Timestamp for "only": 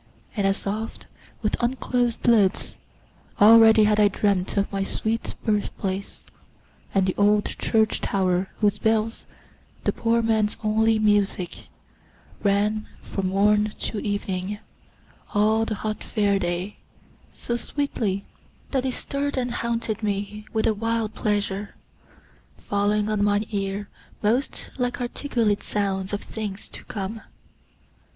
10.63-10.97